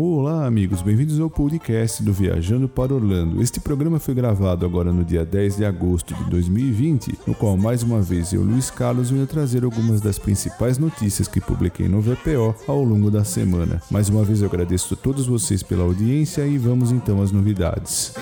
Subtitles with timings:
[0.00, 3.42] Olá, amigos, bem-vindos ao podcast do Viajando para Orlando.
[3.42, 7.82] Este programa foi gravado agora no dia 10 de agosto de 2020, no qual mais
[7.82, 12.54] uma vez eu, Luiz Carlos, venho trazer algumas das principais notícias que publiquei no VPO
[12.68, 13.82] ao longo da semana.
[13.90, 18.14] Mais uma vez eu agradeço a todos vocês pela audiência e vamos então às novidades.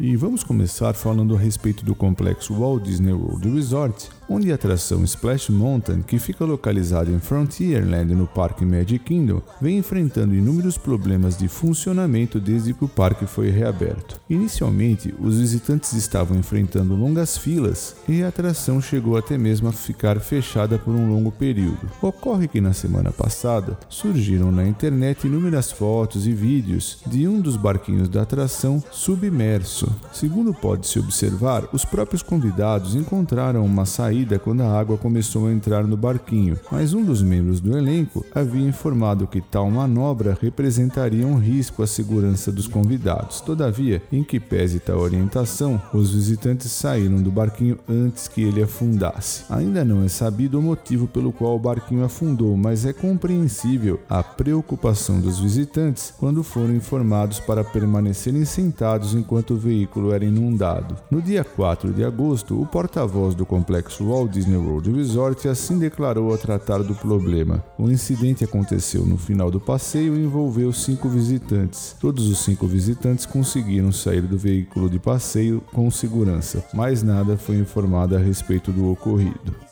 [0.00, 5.02] E vamos começar falando a respeito do complexo Walt Disney World Resort, onde a atração
[5.02, 11.36] Splash Mountain, que fica localizada em Frontierland no Parque Magic Kingdom, vem enfrentando inúmeros problemas
[11.36, 14.20] de funcionamento desde que o parque foi reaberto.
[14.30, 20.20] Inicialmente, os visitantes estavam enfrentando longas filas e a atração chegou até mesmo a ficar
[20.20, 21.90] fechada por um longo período.
[22.00, 27.56] Ocorre que na semana passada surgiram na internet inúmeras fotos e vídeos de um dos
[27.56, 29.87] barquinhos da atração submerso.
[30.12, 35.84] Segundo pode-se observar, os próprios convidados encontraram uma saída quando a água começou a entrar
[35.84, 41.38] no barquinho, mas um dos membros do elenco havia informado que tal manobra representaria um
[41.38, 43.40] risco à segurança dos convidados.
[43.40, 49.44] Todavia, em que pese tal orientação, os visitantes saíram do barquinho antes que ele afundasse.
[49.50, 54.22] Ainda não é sabido o motivo pelo qual o barquinho afundou, mas é compreensível a
[54.22, 59.77] preocupação dos visitantes quando foram informados para permanecerem sentados enquanto o veículo
[60.14, 60.96] era inundado.
[61.10, 66.32] No dia 4 de agosto, o porta-voz do complexo Walt Disney World Resort assim declarou
[66.32, 67.62] a tratar do problema.
[67.78, 71.94] O incidente aconteceu no final do passeio e envolveu cinco visitantes.
[72.00, 77.56] Todos os cinco visitantes conseguiram sair do veículo de passeio com segurança, mas nada foi
[77.56, 79.67] informado a respeito do ocorrido.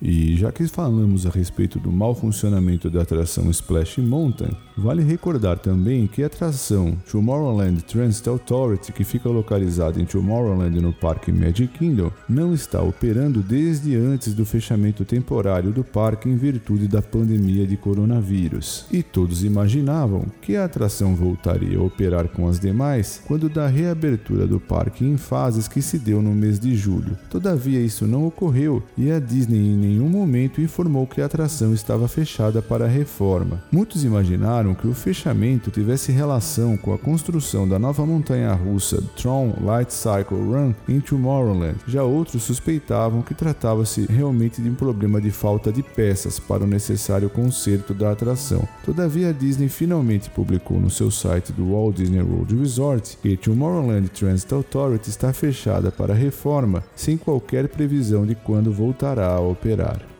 [0.00, 5.58] E já que falamos a respeito do mau funcionamento da atração Splash Mountain, vale recordar
[5.58, 11.76] também que a atração Tomorrowland Transit Authority, que fica localizada em Tomorrowland no Parque Magic
[11.78, 17.66] Kingdom, não está operando desde antes do fechamento temporário do parque em virtude da pandemia
[17.66, 18.86] de coronavírus.
[18.92, 24.46] E todos imaginavam que a atração voltaria a operar com as demais quando da reabertura
[24.46, 27.18] do parque em fases que se deu no mês de julho.
[27.28, 29.58] Todavia, isso não ocorreu e a Disney
[29.88, 33.62] nenhum momento informou que a atração estava fechada para a reforma.
[33.72, 39.92] Muitos imaginaram que o fechamento tivesse relação com a construção da nova montanha-russa Tron Light
[39.92, 41.76] Cycle Run em Tomorrowland.
[41.86, 46.66] Já outros suspeitavam que tratava-se realmente de um problema de falta de peças para o
[46.66, 48.68] necessário conserto da atração.
[48.84, 54.08] Todavia, a Disney finalmente publicou no seu site do Walt Disney World Resort que Tomorrowland
[54.08, 60.17] Transit Authority está fechada para reforma, sem qualquer previsão de quando voltará a operar operário.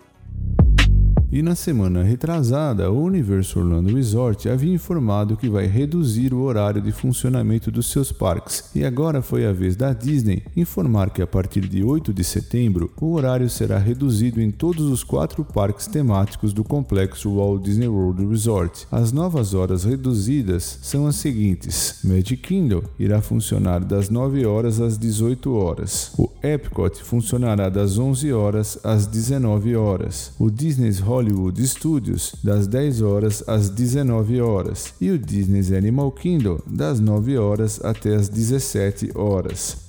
[1.31, 6.81] E na semana retrasada, o Universo Orlando Resort havia informado que vai reduzir o horário
[6.81, 11.27] de funcionamento dos seus parques, e agora foi a vez da Disney informar que a
[11.27, 16.55] partir de 8 de setembro o horário será reduzido em todos os quatro parques temáticos
[16.55, 18.88] do complexo Walt Disney World Resort.
[18.91, 24.97] As novas horas reduzidas são as seguintes: Magic Kingdom irá funcionar das 9 horas às
[24.97, 31.18] 18 horas, o Epcot funcionará das 11 horas às 19 horas, o Disney's Hollywood
[31.67, 37.84] Studios das 10 horas às 19 horas e o Disney's Animal Kingdom das 9 horas
[37.84, 39.88] até as 17 horas.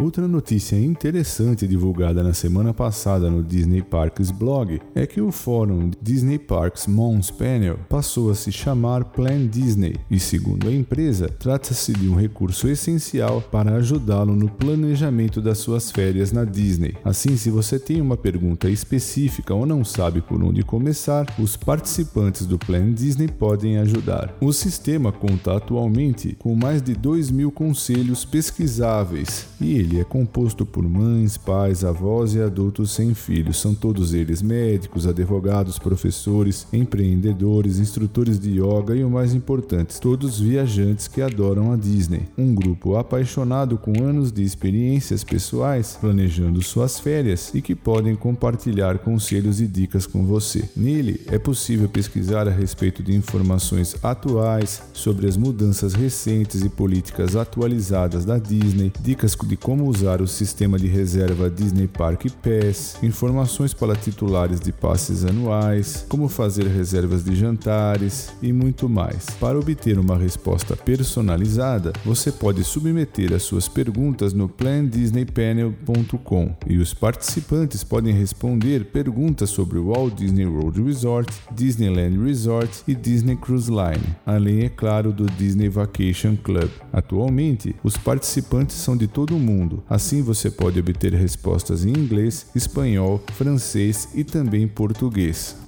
[0.00, 5.90] Outra notícia interessante divulgada na semana passada no Disney Parks blog é que o fórum
[6.00, 11.92] Disney Parks Mons Panel passou a se chamar Plan Disney e, segundo a empresa, trata-se
[11.92, 16.94] de um recurso essencial para ajudá-lo no planejamento das suas férias na Disney.
[17.04, 22.46] Assim, se você tem uma pergunta específica ou não sabe por onde começar, os participantes
[22.46, 24.32] do Plan Disney podem ajudar.
[24.40, 30.04] O sistema conta atualmente com mais de 2 mil conselhos pesquisáveis e ele ele é
[30.04, 33.58] composto por mães, pais, avós e adultos sem filhos.
[33.58, 40.38] São todos eles médicos, advogados, professores, empreendedores, instrutores de yoga e o mais importante, todos
[40.38, 42.22] viajantes que adoram a Disney.
[42.36, 48.98] Um grupo apaixonado com anos de experiências pessoais, planejando suas férias e que podem compartilhar
[48.98, 50.68] conselhos e dicas com você.
[50.76, 57.34] Nele é possível pesquisar a respeito de informações atuais sobre as mudanças recentes e políticas
[57.34, 62.98] atualizadas da Disney, dicas de como como usar o sistema de reserva Disney Park Pass,
[63.00, 69.26] informações para titulares de passes anuais, como fazer reservas de jantares e muito mais.
[69.38, 76.92] Para obter uma resposta personalizada, você pode submeter as suas perguntas no plandisneypanel.com e os
[76.92, 83.70] participantes podem responder perguntas sobre o Walt Disney World Resort, Disneyland Resort e Disney Cruise
[83.70, 86.68] Line, além, é claro, do Disney Vacation Club.
[86.92, 89.82] Atualmente, os participantes são de todo o mundo mundo.
[89.88, 95.67] Assim você pode obter respostas em inglês, espanhol, francês e também português.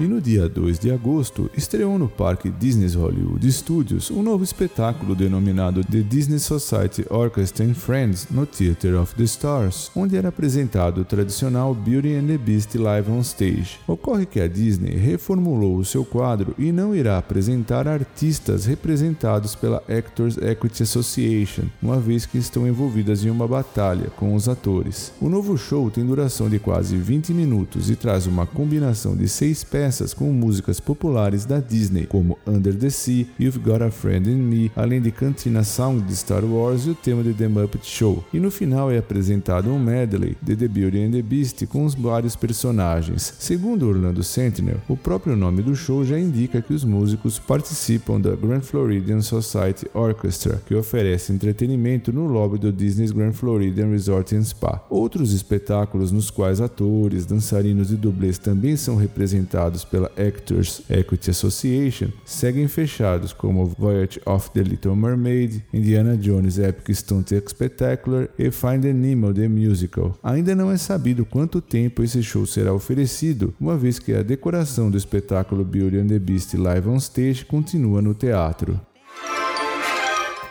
[0.00, 5.14] E no dia 2 de agosto, estreou no Parque Disney's Hollywood Studios um novo espetáculo
[5.14, 11.02] denominado The Disney Society Orchestra and Friends no Theater of the Stars, onde era apresentado
[11.02, 13.78] o tradicional Beauty and the Beast live on stage.
[13.86, 19.82] Ocorre que a Disney reformulou o seu quadro e não irá apresentar artistas representados pela
[19.86, 25.12] Actors Equity Association, uma vez que estão envolvidas em uma batalha com os atores.
[25.20, 29.62] O novo show tem duração de quase 20 minutos e traz uma combinação de seis
[29.62, 34.36] peças com músicas populares da Disney, como Under the Sea, You've Got a Friend in
[34.36, 38.24] Me, além de Cantina Sound de Star Wars e o tema de The Muppet Show.
[38.32, 41.94] E no final é apresentado um medley de The Beauty and the Beast com os
[41.94, 43.34] vários personagens.
[43.40, 48.36] Segundo Orlando Sentinel, o próprio nome do show já indica que os músicos participam da
[48.36, 54.44] Grand Floridian Society Orchestra, que oferece entretenimento no lobby do Disney's Grand Floridian Resort and
[54.44, 54.84] Spa.
[54.88, 62.08] Outros espetáculos nos quais atores, dançarinos e dublês também são representados pela Actors Equity Association
[62.24, 68.92] seguem fechados, como Voyage of the Little Mermaid, Indiana Jones Epic Stunt Spectacular e Finding
[68.92, 70.18] Nemo The Musical.
[70.22, 74.90] Ainda não é sabido quanto tempo esse show será oferecido, uma vez que a decoração
[74.90, 78.80] do espetáculo Beauty and the Beast Live on Stage continua no teatro.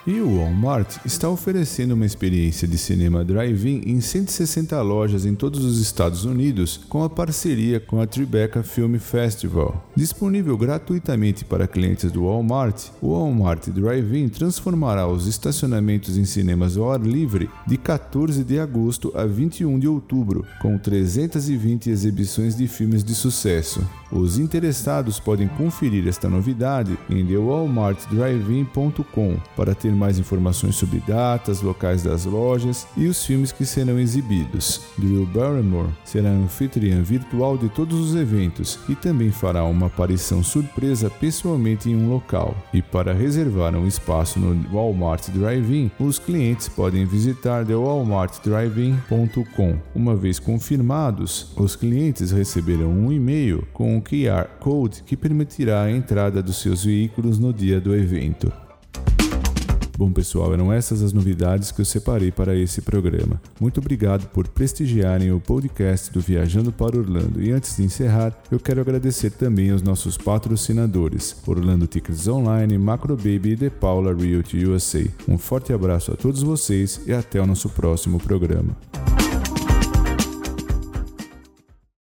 [0.10, 5.64] E o Walmart está oferecendo uma experiência de cinema drive-in em 160 lojas em todos
[5.64, 9.88] os Estados Unidos com a parceria com a Tribeca Film Festival.
[9.96, 16.92] Disponível gratuitamente para clientes do Walmart, o Walmart Drive-In transformará os estacionamentos em cinemas ao
[16.92, 23.04] ar livre de 14 de agosto a 21 de outubro, com 320 exibições de filmes
[23.04, 23.88] de sucesso.
[24.12, 32.02] Os interessados podem conferir esta novidade em thewalmartdrivein.com para ter mais informações sobre datas, locais
[32.02, 34.80] das lojas e os filmes que serão exibidos.
[34.98, 41.10] Drew Barrymore será anfitriã virtual de todos os eventos e também fará uma aparição surpresa
[41.10, 42.56] pessoalmente em um local.
[42.74, 49.78] E para reservar um espaço no Walmart Drive-In, os clientes podem visitar thewalmartdrivein.com.
[49.94, 55.92] Uma vez confirmados, os clientes receberão um e-mail com um QR Code que permitirá a
[55.92, 58.69] entrada dos seus veículos no dia do evento.
[60.00, 63.42] Bom, pessoal, eram essas as novidades que eu separei para esse programa.
[63.60, 67.44] Muito obrigado por prestigiarem o podcast do Viajando para Orlando.
[67.44, 73.18] E antes de encerrar, eu quero agradecer também aos nossos patrocinadores: Orlando Tickets Online, Macro
[73.18, 75.06] Baby e The Paula Realty USA.
[75.28, 78.78] Um forte abraço a todos vocês e até o nosso próximo programa.